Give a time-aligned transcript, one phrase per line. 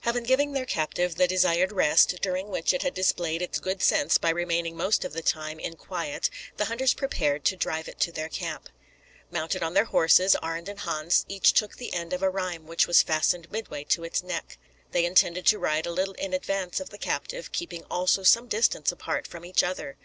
[0.00, 4.18] Having given their captive the desired rest, during which it had displayed its good sense
[4.18, 8.10] by remaining most of the time in quiet, the hunters prepared to drive it to
[8.10, 8.70] their camp.
[9.30, 12.88] Mounted on their horses, Arend and Hans each took the end of a rheim, which
[12.88, 14.58] was fastened midway to its neck.
[14.90, 18.90] They intended to ride a little in advance of the captive, keeping also some distance
[18.90, 19.96] apart from each other.